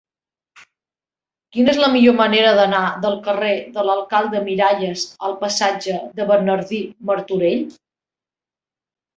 [1.57, 6.81] Quina és la millor manera d'anar del carrer de l'Alcalde Miralles al passatge de Bernardí
[7.13, 7.63] Martorell?